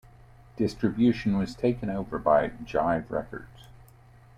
Distribution 0.55 1.37
was 1.37 1.53
taken 1.53 1.91
over 1.91 2.17
by 2.17 2.47
Jive 2.65 3.11
Records. 3.11 3.67